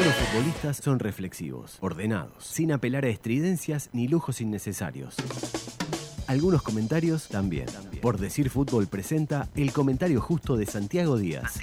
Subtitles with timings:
[0.00, 5.14] buenos futbolistas son reflexivos, ordenados, sin apelar a estridencias ni lujos innecesarios.
[6.26, 7.66] Algunos comentarios también.
[8.00, 11.60] Por decir fútbol presenta el comentario justo de Santiago Díaz.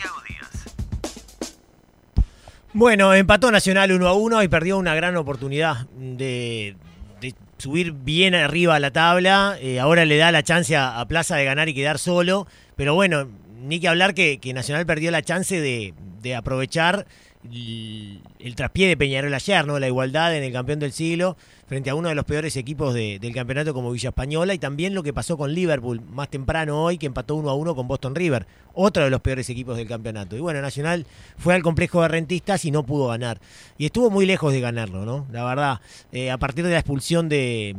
[2.73, 6.75] Bueno, empató Nacional 1 a 1 y perdió una gran oportunidad de,
[7.19, 9.57] de subir bien arriba a la tabla.
[9.59, 12.45] Eh, ahora le da la chance a, a Plaza de ganar y quedar solo.
[12.75, 13.27] Pero bueno,
[13.63, 17.07] ni que hablar que, que Nacional perdió la chance de, de aprovechar
[17.53, 19.79] el, traspié de Peñarol ayer, ¿no?
[19.79, 23.19] La igualdad en el campeón del siglo frente a uno de los peores equipos de-
[23.19, 26.97] del campeonato como Villa Española y también lo que pasó con Liverpool más temprano hoy
[26.97, 30.35] que empató 1 a 1 con Boston River, otro de los peores equipos del campeonato.
[30.37, 31.05] Y bueno, Nacional
[31.37, 33.39] fue al complejo de rentistas y no pudo ganar.
[33.77, 35.25] Y estuvo muy lejos de ganarlo, ¿no?
[35.31, 37.75] La verdad, eh, a partir de la expulsión de,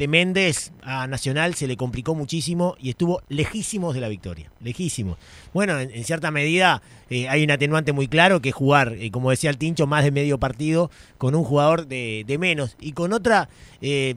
[0.00, 5.18] de Méndez a Nacional se le complicó muchísimo y estuvo lejísimos de la victoria, lejísimos.
[5.52, 9.50] Bueno, en, cierta medida eh, hay un atenuante muy claro que jugar, eh, como decía
[9.50, 13.50] el Tincho, más de medio partido con un jugador de, de menos y con otra...
[13.82, 14.14] eh,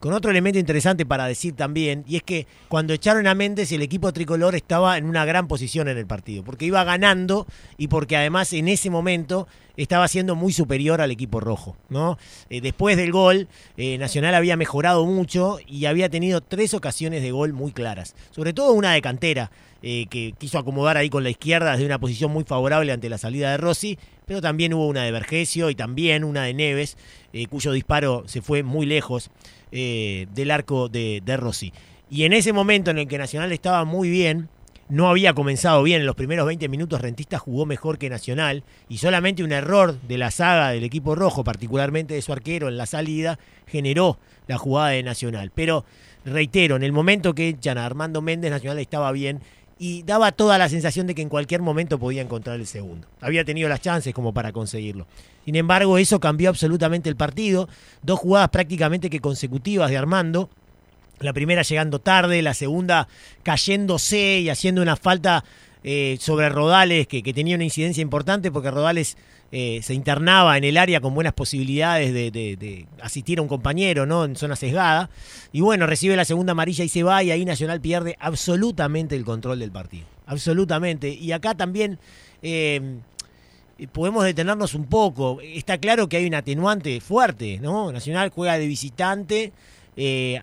[0.00, 3.82] con otro elemento interesante para decir también, y es que cuando echaron a Méndez el
[3.82, 8.16] equipo tricolor estaba en una gran posición en el partido, porque iba ganando y porque
[8.16, 11.76] además en ese momento estaba siendo muy superior al equipo rojo.
[11.88, 12.18] ¿no?
[12.48, 17.30] Eh, después del gol, eh, Nacional había mejorado mucho y había tenido tres ocasiones de
[17.30, 19.50] gol muy claras, sobre todo una de cantera.
[19.82, 23.18] eh, que quiso acomodar ahí con la izquierda desde una posición muy favorable ante la
[23.18, 23.98] salida de Rossi,
[24.30, 26.96] pero también hubo una de Vergesio y también una de Neves,
[27.32, 29.28] eh, cuyo disparo se fue muy lejos
[29.72, 31.72] eh, del arco de, Rossi.
[32.08, 34.48] Y en ese momento en el que Nacional estaba muy bien,
[34.88, 38.98] no había comenzado bien, en los primeros 20 minutos Rentista jugó mejor que Nacional y
[38.98, 42.86] solamente un error de la saga del equipo rojo, particularmente de su arquero en la
[42.86, 45.50] salida, generó la jugada de Nacional.
[45.52, 45.84] Pero
[46.24, 49.40] reitero, en el momento que echan a Armando Méndez, Nacional estaba bien
[49.82, 53.08] y daba toda la sensación de que en cualquier momento podía encontrar el segundo.
[53.22, 55.06] Había tenido las chances como para conseguirlo.
[55.46, 57.66] Sin embargo, eso cambió absolutamente el partido.
[58.02, 60.50] Dos jugadas prácticamente que consecutivas de Armando.
[61.20, 63.08] La primera llegando tarde, la segunda
[63.42, 65.44] cayéndose y haciendo una falta
[65.84, 69.16] eh, sobre Rodales que, que tenía una incidencia importante porque Rodales
[69.52, 74.06] eh, se internaba en el área con buenas posibilidades de, de- asistir a un compañero,
[74.06, 74.24] ¿no?
[74.24, 75.10] En zona sesgada.
[75.52, 79.24] Y bueno, recibe la segunda amarilla y se va, y ahí Nacional pierde absolutamente el
[79.24, 80.04] control del partido.
[80.26, 81.08] Absolutamente.
[81.08, 81.98] Y acá también.
[82.42, 82.98] eh,
[83.92, 85.40] podemos detenernos un poco.
[85.42, 87.90] Está claro que hay un atenuante fuerte, ¿no?
[87.90, 89.52] Nacional juega de visitante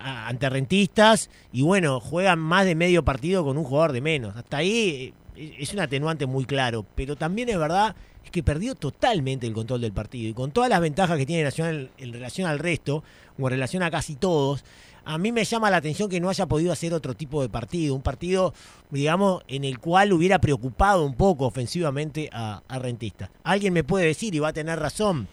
[0.00, 4.36] ante rentistas y bueno, juegan más de medio partido con un jugador de menos.
[4.36, 7.94] Hasta ahí es un atenuante muy claro, pero también es verdad
[8.24, 11.44] es que perdió totalmente el control del partido y con todas las ventajas que tiene
[11.44, 13.02] Nacional en relación al resto
[13.38, 14.64] o en relación a casi todos.
[15.04, 17.94] A mí me llama la atención que no haya podido hacer otro tipo de partido,
[17.94, 18.52] un partido,
[18.90, 23.30] digamos, en el cual hubiera preocupado un poco ofensivamente a, Rentista.
[23.42, 25.26] Alguien me puede decir, y va a tener razón,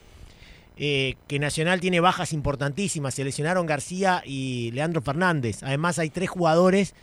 [0.77, 3.15] eh, que Nacional tiene bajas importantísimas.
[3.15, 5.61] Se lesionaron García y Leandro Fernández.
[5.63, 6.93] Además hay tres jugadores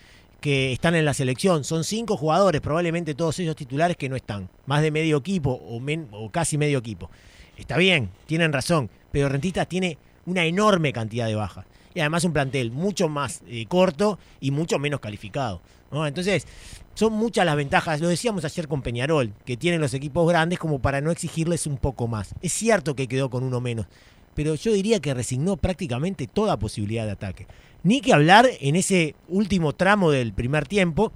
[0.42, 1.64] que están en la selección.
[1.64, 4.50] Son cinco jugadores, probablemente todos ellos titulares que no están.
[4.66, 7.10] Más de medio equipo o, casi medio equipo.
[7.56, 11.64] Está bien, tienen razón, pero Rentistas tiene una enorme cantidad de bajas.
[11.94, 15.62] Y además un plantel mucho más eh, corto y mucho menos calificado.
[15.92, 16.47] Entonces,
[16.94, 18.00] son muchas las ventajas.
[18.00, 21.76] Lo decíamos ayer con Peñarol, que tienen los equipos grandes como para no exigirles un
[21.76, 22.34] poco más.
[22.41, 23.86] Es cierto que quedó con uno menos,
[24.34, 27.47] pero yo diría que resignó prácticamente toda posibilidad de ataque.
[27.82, 31.12] Ni que hablar en ese último tramo del primer tiempo,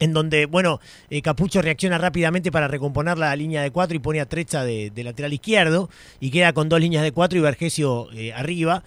[0.00, 0.80] en donde, bueno,
[1.10, 4.90] eh, Capucho reacciona rápidamente para recomponer la línea de cuatro y pone a Trecha de,
[4.96, 5.88] lateral izquierdo
[6.20, 8.82] y queda con dos líneas de cuatro y Vergesio eh, arriba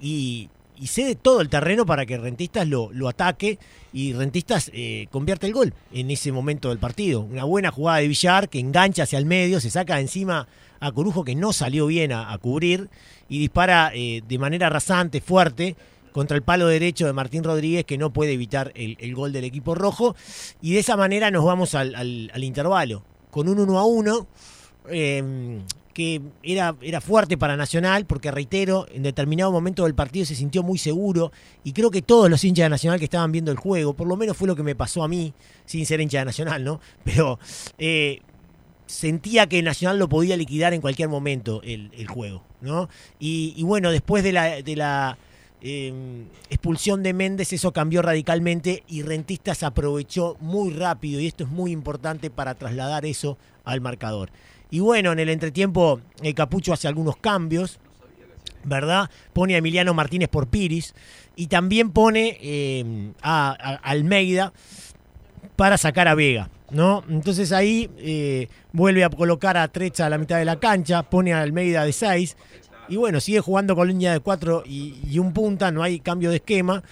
[0.00, 0.50] y,
[0.80, 3.58] y cede todo el terreno para que Rentistas lo, lo ataque
[3.92, 7.20] y Rentistas eh, convierte el gol en ese momento del partido.
[7.22, 10.46] Una buena jugada de Villar que engancha hacia el medio, se saca encima
[10.80, 12.88] a Corujo que no salió bien a, cubrir
[13.28, 15.74] y dispara eh, de manera rasante, fuerte,
[16.12, 19.44] contra el palo derecho de Martín Rodríguez que no puede evitar el, el gol del
[19.44, 20.14] equipo rojo.
[20.62, 24.26] Y de esa manera nos vamos al, al- al intervalo, con un 1 a 1.
[24.90, 25.60] eh,
[25.98, 30.62] que era, era fuerte para Nacional, porque reitero, en determinado momento del partido se sintió
[30.62, 31.32] muy seguro,
[31.64, 34.14] y creo que todos los hinchas de Nacional que estaban viendo el juego, por lo
[34.14, 35.34] menos fue lo que me pasó a mí,
[35.64, 36.80] sin ser hincha de Nacional, ¿no?
[37.04, 37.40] Pero
[37.78, 38.20] eh,
[38.86, 42.88] sentía que Nacional lo podía liquidar en cualquier momento el, el juego, ¿no?
[43.18, 44.30] Y, bueno, después de
[44.76, 45.18] la
[45.60, 51.50] eh, expulsión de Méndez, eso cambió radicalmente y Rentistas aprovechó muy rápido, y esto es
[51.50, 54.30] muy importante para trasladar eso al marcador.
[54.70, 57.78] Y bueno, en el entretiempo, el Capucho hace algunos cambios,
[58.64, 59.10] ¿verdad?
[59.32, 60.94] Pone a Emiliano Martínez por Piris
[61.36, 64.52] y también pone eh, a, a Almeida
[65.56, 66.50] para sacar a Vega.
[66.70, 67.02] ¿no?
[67.08, 71.32] Entonces ahí eh, vuelve a colocar a Trecha a la mitad de la cancha, pone
[71.32, 72.36] a Almeida de 6
[72.88, 76.36] y bueno, sigue jugando con línea de 4 y, un punta, no hay cambio de
[76.36, 76.82] esquema.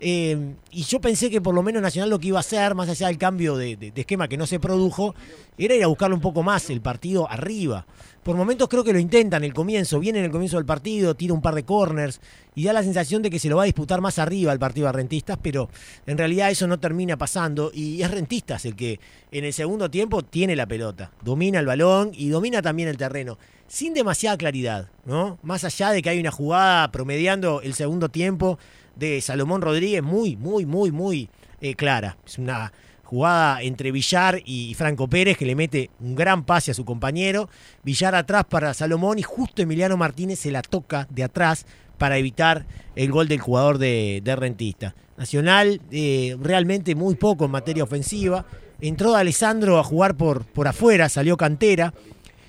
[0.00, 2.88] Eh, y yo pensé que por lo menos Nacional lo que iba a hacer, más
[2.88, 5.14] allá del cambio de, esquema que no se produjo,
[5.56, 7.86] era ir a buscarle un poco más el partido arriba.
[8.22, 11.32] Por momentos creo que lo intentan el comienzo, viene en el comienzo del partido, tira
[11.32, 12.20] un par de corners
[12.56, 14.88] y da la sensación de que se lo va a disputar más arriba el partido
[14.88, 15.70] a Rentistas, pero
[16.06, 18.98] en realidad eso no termina pasando y es Rentistas el que
[19.30, 23.38] en el segundo tiempo tiene la pelota, domina el balón y domina también el terreno
[23.68, 25.38] sin demasiada claridad, ¿no?
[25.42, 28.58] Más allá de que hay una jugada promediando el segundo tiempo
[28.94, 31.28] de Salomón Rodríguez muy, muy, muy, muy
[31.60, 32.16] eh, clara.
[32.26, 32.72] Es una
[33.04, 37.48] jugada entre Villar y Franco Pérez que le mete un gran pase a su compañero.
[37.82, 41.66] Villar atrás para Salomón y justo Emiliano Martínez se la toca de atrás
[41.98, 44.94] para evitar el gol del jugador de, Rentista.
[45.16, 48.44] Nacional eh, realmente muy poco en materia ofensiva.
[48.80, 51.94] Entró Alessandro a jugar por, por afuera, salió cantera.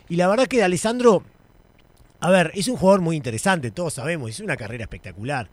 [0.10, 1.24] Y la verdad que Alessandro,
[2.20, 5.50] a ver, es un jugador muy interesante, todos sabemos, es una carrera espectacular.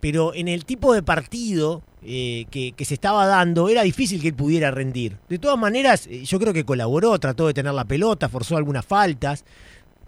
[0.00, 4.34] Pero en el tipo de partido eh, que, se estaba dando, era difícil que él
[4.34, 5.18] pudiera rendir.
[5.28, 8.84] De todas maneras, eh, yo creo que colaboró, trató de tener la pelota, forzó algunas
[8.84, 9.44] faltas,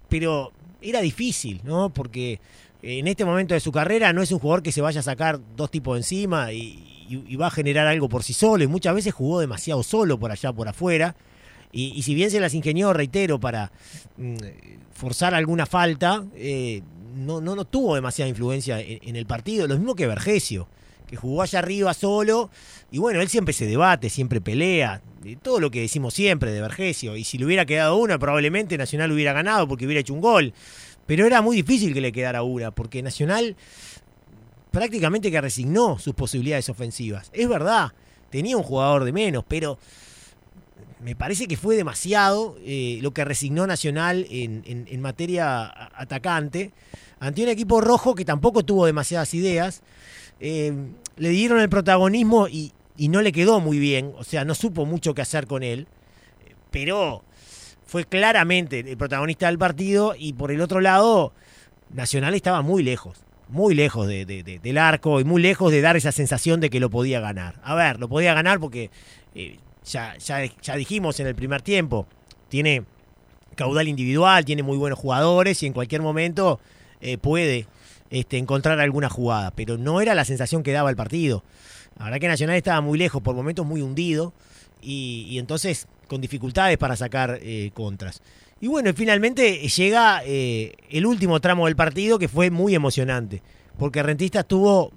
[0.09, 1.91] pero era difícil, ¿no?
[1.91, 2.39] Porque
[2.81, 5.39] en este momento de su carrera no es un jugador que se vaya a sacar
[5.55, 8.63] dos tipos encima y va a generar algo por sí solo.
[8.63, 11.15] Y muchas veces jugó demasiado solo por allá, por afuera.
[11.75, 13.71] Y, si bien se las ingenió, reitero, para
[14.17, 14.35] mm,
[14.93, 16.83] forzar alguna falta, eh,
[17.15, 19.67] no, no, tuvo demasiada influencia en, el partido.
[19.67, 20.67] Lo mismo que Vergesio,
[21.07, 22.51] que jugó allá arriba solo.
[22.91, 25.01] Y bueno, él siempre se debate, siempre pelea.
[25.41, 27.17] todo lo que decimos siempre de Vergesio.
[27.17, 30.53] Y si le hubiera quedado una, probablemente Nacional hubiera ganado porque hubiera hecho un gol.
[31.07, 33.55] Pero era muy difícil que le quedara una, porque Nacional
[34.69, 37.29] prácticamente que resignó sus posibilidades ofensivas.
[37.33, 37.93] Es verdad,
[38.29, 39.77] tenía un jugador de menos, pero
[41.03, 46.71] me parece que fue demasiado eh, lo que resignó Nacional en, materia atacante
[47.19, 49.81] ante un equipo rojo que tampoco tuvo demasiadas ideas.
[50.39, 50.73] Eh,
[51.17, 55.13] le dieron el protagonismo y, no le quedó muy bien, o sea, no supo mucho
[55.13, 55.87] qué hacer con él,
[56.71, 57.23] pero
[57.85, 61.33] fue claramente el protagonista del partido y por el otro lado,
[61.91, 63.19] Nacional estaba muy lejos,
[63.49, 67.19] muy lejos del arco y muy lejos de dar esa sensación de que lo podía
[67.19, 67.59] ganar.
[67.63, 68.89] A ver, lo podía ganar porque
[69.35, 72.07] eh, ya, ya, dijimos en el primer tiempo,
[72.49, 72.83] tiene
[73.55, 76.59] caudal individual, tiene muy buenos jugadores y en cualquier momento
[77.01, 77.67] eh, puede
[78.09, 81.43] este, encontrar alguna jugada, pero no era la sensación que daba el partido.
[81.97, 84.33] La verdad que Nacional estaba muy lejos, por momentos muy hundido
[84.81, 88.21] y, entonces con dificultades para sacar eh, contras.
[88.59, 93.41] Y bueno, finalmente llega eh, el último tramo del partido que fue muy emocionante,
[93.77, 94.91] porque Rentistas tuvo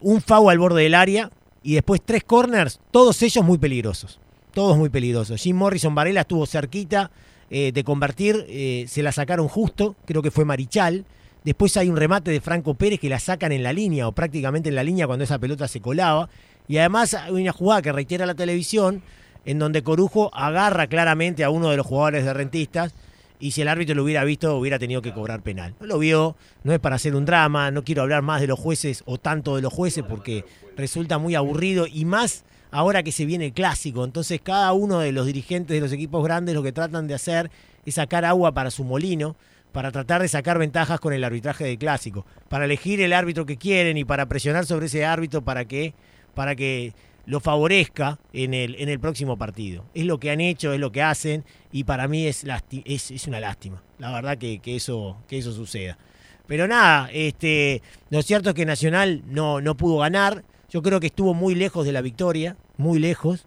[0.00, 1.30] un FAU al borde del área,
[1.66, 4.20] y después tres corners, todos ellos muy peligrosos.
[4.54, 5.42] Todos muy peligrosos.
[5.42, 7.10] Jim Morrison Varela estuvo cerquita
[7.50, 11.04] eh, de convertir, eh, se la sacaron justo, creo que fue Marichal.
[11.44, 14.68] Después hay un remate de Franco Pérez que la sacan en la línea o prácticamente
[14.68, 16.28] en la línea cuando esa pelota se colaba.
[16.68, 19.02] Y además hay una jugada que reitera la televisión
[19.44, 22.94] en donde Corujo agarra claramente a uno de los jugadores de rentistas
[23.38, 25.74] y si el árbitro lo hubiera visto hubiera tenido que cobrar penal.
[25.80, 28.58] No lo vio, no es para hacer un drama, no quiero hablar más de los
[28.58, 30.44] jueces o tanto de los jueces porque
[30.76, 34.04] resulta muy aburrido y más ahora que se viene el clásico.
[34.04, 37.50] Entonces cada uno de los dirigentes de los equipos grandes lo que tratan de hacer
[37.84, 39.36] es sacar agua para su molino,
[39.72, 43.56] para tratar de sacar ventajas con el arbitraje del clásico, para elegir el árbitro que
[43.56, 45.94] quieren y para presionar sobre ese árbitro para que,
[46.34, 46.94] para que
[47.26, 49.84] lo favorezca en el, en el próximo partido.
[49.94, 52.44] Es lo que han hecho, es lo que hacen y para mí es,
[52.84, 55.98] es, una lástima, la verdad que, eso, que eso suceda.
[56.46, 61.08] Pero nada, este, lo cierto es que Nacional no, no pudo ganar, yo creo que
[61.08, 63.46] estuvo muy lejos de la victoria, muy lejos,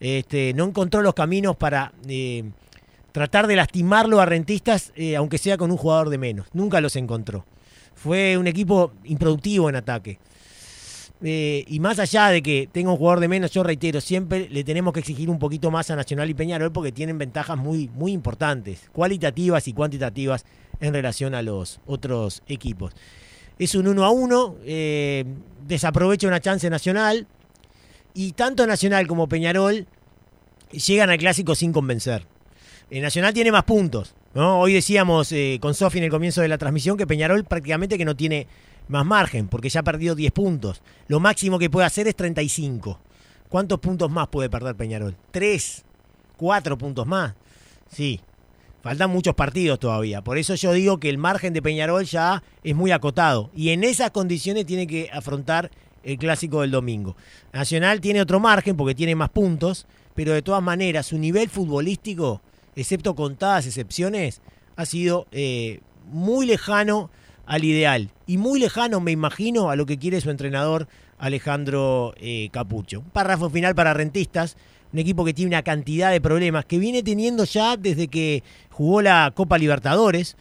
[0.00, 2.44] este, no encontró los caminos para eh,
[3.12, 6.96] tratar de lastimarlo a Rentistas, eh, aunque sea con un jugador de menos, nunca los
[6.96, 7.44] encontró.
[7.94, 10.18] Fue un equipo improductivo en ataque.
[11.22, 14.62] Eh, y más allá de que tenga un jugador de menos, yo reitero, siempre le
[14.62, 18.12] tenemos que exigir un poquito más a Nacional y Peñarol porque tienen ventajas muy, muy
[18.12, 20.44] importantes, cualitativas y cuantitativas
[20.80, 22.92] en relación a los otros equipos.
[23.58, 25.24] Es un 1 a 1, eh,
[25.66, 27.26] desaprovecha una chance Nacional
[28.14, 29.86] y tanto Nacional como Peñarol
[30.70, 32.26] llegan al clásico sin convencer.
[32.90, 34.14] Eh, Nacional tiene más puntos.
[34.34, 38.14] Hoy decíamos con Sofi en el comienzo de la transmisión que Peñarol prácticamente que no
[38.14, 38.46] tiene
[38.88, 40.82] más margen, porque ya ha perdido 10 puntos.
[41.06, 42.98] Lo máximo que puede hacer es 35.
[43.48, 45.16] ¿Cuántos puntos más puede perder Peñarol?
[45.30, 45.84] ¿Tres?
[46.36, 47.34] ¿Cuatro puntos más?
[47.90, 48.20] Sí.
[48.82, 50.22] Faltan muchos partidos todavía.
[50.22, 53.50] Por eso yo digo que el margen de Peñarol ya es muy acotado.
[53.54, 55.70] Y en esas condiciones tiene que afrontar
[56.04, 57.16] el clásico del domingo.
[57.52, 62.40] Nacional tiene otro margen porque tiene más puntos, pero de todas maneras su nivel futbolístico,
[62.76, 64.40] excepto contadas excepciones,
[64.76, 65.80] ha sido eh,
[66.10, 67.10] muy lejano
[67.48, 70.86] al ideal y muy lejano, me imagino, a lo que quiere su entrenador
[71.18, 73.00] Alejandro eh, Capucho.
[73.00, 74.58] Un párrafo final para rentistas,
[74.92, 79.00] un equipo que tiene una cantidad de problemas que viene teniendo ya desde que jugó
[79.00, 80.36] la Copa Libertadores,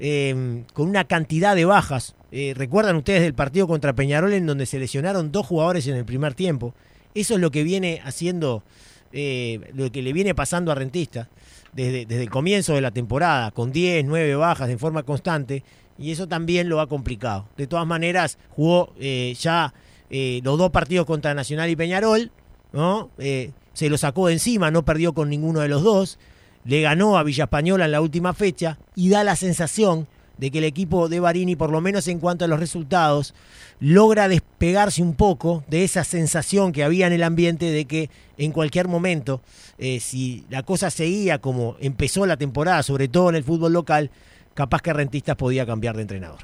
[0.00, 2.16] eh, con una cantidad de bajas.
[2.32, 6.04] Eh, recuerdan ustedes del partido contra Peñarol en donde se lesionaron dos jugadores en el
[6.04, 6.74] primer tiempo.
[7.14, 8.64] Eso es lo que viene haciendo,
[9.12, 11.28] lo que le viene pasando a Rentistas
[11.72, 15.64] desde, desde el comienzo de la temporada, con 10, 9 bajas en forma constante,
[15.98, 17.48] y eso también lo ha complicado.
[17.56, 19.74] De todas maneras, jugó ya
[20.10, 22.30] eh, los dos partidos contra Nacional y Peñarol,
[22.72, 23.10] ¿no?
[23.18, 26.18] Eh, se lo sacó de encima, no perdió con ninguno de los dos,
[26.64, 30.58] le ganó a Villa Española en la última fecha y da la sensación de que
[30.58, 33.34] el equipo de Barini, por lo menos en cuanto a los resultados,
[33.80, 38.52] logra despegarse un poco de esa sensación que había en el ambiente de que en
[38.52, 39.40] cualquier momento,
[39.78, 44.10] eh, si la cosa seguía como empezó la temporada, sobre todo en el fútbol local,
[44.58, 46.40] capaz que Rentistas podía cambiar de entrenador.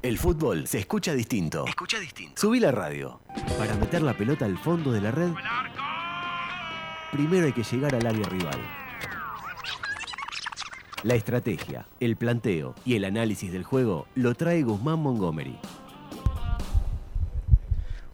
[0.00, 1.66] El fútbol se escucha distinto.
[1.66, 2.40] Escucha distinto.
[2.40, 3.20] Subí la radio.
[3.58, 5.32] Para meter la pelota al fondo de la red,
[7.10, 8.60] primero hay que llegar al área rival.
[11.02, 15.58] La estrategia, el planteo y el análisis del juego lo trae Guzmán Montgomery.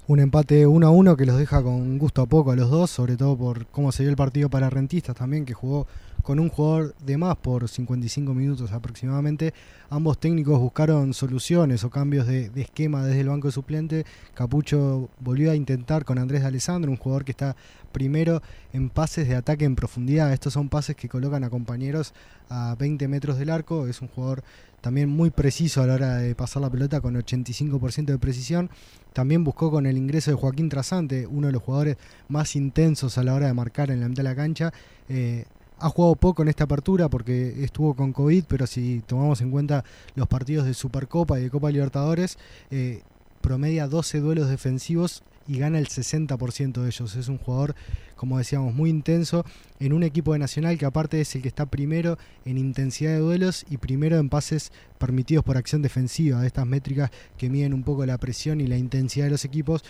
[0.06, 2.90] Un empate 1 a 1 que los deja con gusto a poco a los dos,
[2.90, 5.86] sobre todo por cómo se dio el partido para Rentistas también, que jugó
[6.24, 9.52] con un jugador de más por 55 minutos aproximadamente.
[9.90, 14.06] Ambos técnicos buscaron soluciones o cambios de, esquema desde el banco de suplente.
[14.32, 17.54] Capucho volvió a intentar con Andrés Alessandro, un jugador que está
[17.92, 20.32] primero en pases de ataque en profundidad.
[20.32, 22.14] Estos son pases que colocan a compañeros
[22.48, 23.86] a 20 metros del arco.
[23.86, 24.42] Es un jugador
[24.80, 28.70] también muy preciso a la hora de pasar la pelota con 85% de precisión.
[29.12, 33.24] También buscó con el ingreso de Joaquín Trasante, uno de los jugadores más intensos a
[33.24, 34.72] la hora de marcar en la mitad de la cancha.
[35.10, 35.44] Eh,
[35.78, 39.84] ha jugado poco en esta apertura porque estuvo con COVID, pero si tomamos en cuenta
[40.14, 42.38] los partidos de Supercopa y de Copa Libertadores,
[42.70, 43.02] eh,
[43.40, 47.16] promedia 12 duelos defensivos y gana el 60% de ellos.
[47.16, 47.74] Es un jugador,
[48.16, 49.44] como decíamos, muy intenso
[49.80, 53.18] en un equipo de Nacional que aparte es el que está primero en intensidad de
[53.18, 57.82] duelos y primero en pases permitidos por acción defensiva, de estas métricas que miden un
[57.82, 59.84] poco la presión y la intensidad de los equipos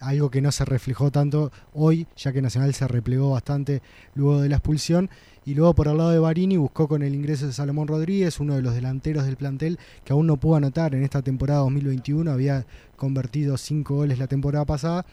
[0.00, 3.82] algo que no se reflejó tanto hoy, ya que Nacional se replegó bastante
[4.14, 5.10] luego de la expulsión.
[5.44, 8.56] Y luego por el lado de Barini buscó con el ingreso de Salomón Rodríguez, uno
[8.56, 12.66] de los delanteros del plantel, que aún no pudo anotar en esta temporada 2021, había
[12.96, 15.06] convertido cinco goles la temporada pasada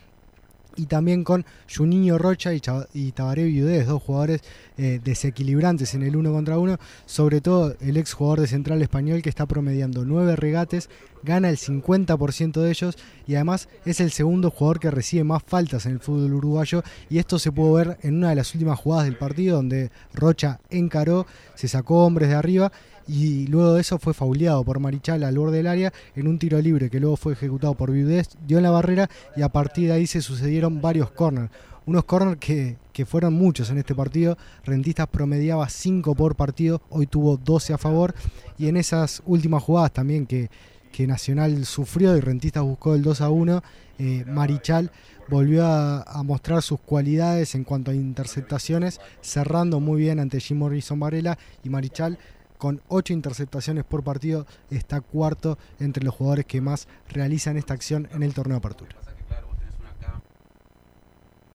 [0.77, 4.41] y también con Juninho Rocha y, Tabaré Viudez, dos jugadores
[4.77, 9.21] eh, desequilibrantes en el uno contra uno, sobre todo el ex jugador de Central Español
[9.21, 10.89] que está promediando nueve regates,
[11.23, 15.85] gana el 50% de ellos y además es el segundo jugador que recibe más faltas
[15.85, 19.05] en el fútbol uruguayo y esto se pudo ver en una de las últimas jugadas
[19.05, 22.71] del partido donde Rocha encaró, se sacó hombres de arriba
[23.07, 26.59] y luego de eso fue fauleado por Marichal al borde del área en un tiro
[26.61, 29.93] libre que luego fue ejecutado por Viudez, dio en la barrera y a partir de
[29.93, 31.49] ahí se sucedieron varios corners.
[31.85, 34.37] Unos corners que, fueron muchos en este partido.
[34.65, 38.13] Rentistas promediaba 5 por partido, hoy tuvo 12 a favor.
[38.57, 40.49] Y en esas últimas jugadas también que,
[40.91, 43.63] que Nacional sufrió y Rentistas buscó el 2 a 1,
[43.99, 44.91] eh, Marichal
[45.29, 50.57] volvió a, a, mostrar sus cualidades en cuanto a interceptaciones, cerrando muy bien ante Jim
[50.57, 52.17] Morrison Varela y Marichal
[52.57, 58.07] con 8 interceptaciones por partido, está cuarto entre los jugadores que más realizan esta acción
[58.13, 59.06] en el torneo apertura.